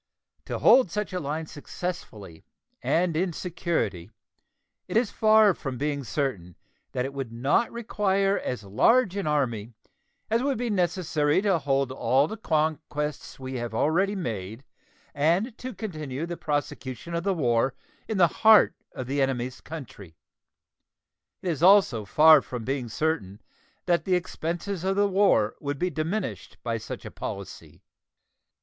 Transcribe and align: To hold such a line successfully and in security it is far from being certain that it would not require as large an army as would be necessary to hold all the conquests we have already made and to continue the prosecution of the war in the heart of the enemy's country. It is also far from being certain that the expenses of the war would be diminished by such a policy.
To 0.45 0.57
hold 0.57 0.89
such 0.89 1.13
a 1.13 1.19
line 1.19 1.45
successfully 1.45 2.43
and 2.81 3.15
in 3.15 3.33
security 3.33 4.09
it 4.87 4.97
is 4.97 5.11
far 5.11 5.53
from 5.53 5.77
being 5.77 6.03
certain 6.03 6.57
that 6.93 7.05
it 7.05 7.13
would 7.13 7.31
not 7.31 7.71
require 7.71 8.39
as 8.39 8.63
large 8.63 9.15
an 9.15 9.27
army 9.27 9.73
as 10.27 10.41
would 10.41 10.57
be 10.57 10.71
necessary 10.71 11.39
to 11.43 11.59
hold 11.59 11.91
all 11.91 12.27
the 12.27 12.35
conquests 12.35 13.39
we 13.39 13.57
have 13.57 13.75
already 13.75 14.15
made 14.15 14.63
and 15.13 15.55
to 15.59 15.71
continue 15.71 16.25
the 16.25 16.35
prosecution 16.35 17.13
of 17.13 17.23
the 17.23 17.35
war 17.35 17.75
in 18.07 18.17
the 18.17 18.27
heart 18.41 18.73
of 18.93 19.05
the 19.05 19.21
enemy's 19.21 19.61
country. 19.61 20.17
It 21.43 21.49
is 21.49 21.61
also 21.61 22.05
far 22.05 22.41
from 22.41 22.65
being 22.65 22.89
certain 22.89 23.39
that 23.85 24.05
the 24.05 24.15
expenses 24.15 24.83
of 24.83 24.95
the 24.95 25.07
war 25.07 25.55
would 25.59 25.77
be 25.77 25.91
diminished 25.91 26.57
by 26.63 26.79
such 26.79 27.05
a 27.05 27.11
policy. 27.11 27.83